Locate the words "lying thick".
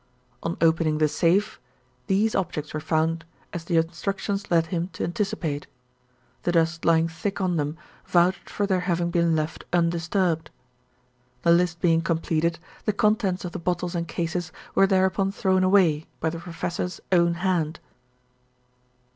6.85-7.39